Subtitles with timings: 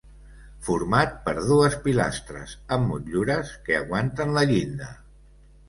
[0.69, 4.93] Format per dues pilastres amb motllures que aguanten la llinda.